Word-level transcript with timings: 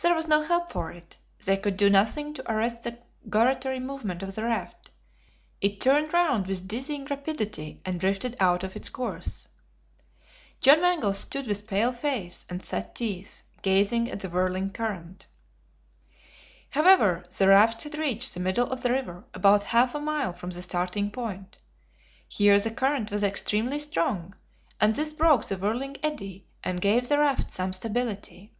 There 0.00 0.14
was 0.14 0.26
no 0.26 0.40
help 0.40 0.72
for 0.72 0.90
it; 0.92 1.18
they 1.44 1.58
could 1.58 1.76
do 1.76 1.90
nothing 1.90 2.32
to 2.32 2.50
arrest 2.50 2.84
the 2.84 2.98
gyratory 3.28 3.80
movement 3.80 4.22
of 4.22 4.34
the 4.34 4.44
raft; 4.44 4.90
it 5.60 5.78
turned 5.78 6.14
round 6.14 6.46
with 6.46 6.66
dizzying 6.66 7.04
rapidity, 7.04 7.78
and 7.84 8.00
drifted 8.00 8.34
out 8.40 8.64
of 8.64 8.76
its 8.76 8.88
course. 8.88 9.48
John 10.62 10.80
Mangles 10.80 11.18
stood 11.18 11.46
with 11.46 11.66
pale 11.66 11.92
face 11.92 12.46
and 12.48 12.64
set 12.64 12.94
teeth, 12.94 13.42
gazing 13.60 14.10
at 14.10 14.20
the 14.20 14.30
whirling 14.30 14.70
current. 14.70 15.26
However, 16.70 17.22
the 17.36 17.48
raft 17.48 17.82
had 17.82 17.98
reached 17.98 18.32
the 18.32 18.40
middle 18.40 18.68
of 18.70 18.80
the 18.80 18.90
river, 18.92 19.26
about 19.34 19.64
half 19.64 19.94
a 19.94 20.00
mile 20.00 20.32
from 20.32 20.48
the 20.48 20.62
starting 20.62 21.10
point. 21.10 21.58
Here 22.26 22.58
the 22.58 22.70
current 22.70 23.10
was 23.10 23.22
extremely 23.22 23.80
strong, 23.80 24.34
and 24.80 24.96
this 24.96 25.12
broke 25.12 25.44
the 25.44 25.58
whirling 25.58 25.98
eddy, 26.02 26.46
and 26.64 26.80
gave 26.80 27.10
the 27.10 27.18
raft 27.18 27.50
some 27.52 27.74
stability. 27.74 28.54